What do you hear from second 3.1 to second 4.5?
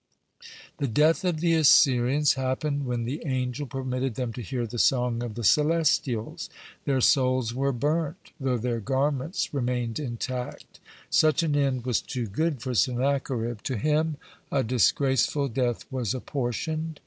angel permitted them to